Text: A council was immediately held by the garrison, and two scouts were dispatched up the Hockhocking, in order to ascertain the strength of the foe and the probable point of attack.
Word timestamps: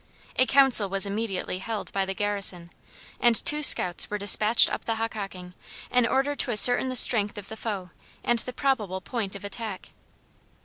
A 0.35 0.47
council 0.47 0.89
was 0.89 1.05
immediately 1.05 1.59
held 1.59 1.93
by 1.93 2.05
the 2.05 2.15
garrison, 2.15 2.71
and 3.19 3.35
two 3.35 3.61
scouts 3.61 4.09
were 4.09 4.17
dispatched 4.17 4.67
up 4.67 4.85
the 4.85 4.95
Hockhocking, 4.95 5.53
in 5.91 6.07
order 6.07 6.35
to 6.37 6.49
ascertain 6.49 6.89
the 6.89 6.95
strength 6.95 7.37
of 7.37 7.49
the 7.49 7.55
foe 7.55 7.91
and 8.23 8.39
the 8.39 8.51
probable 8.51 9.01
point 9.01 9.35
of 9.35 9.45
attack. 9.45 9.89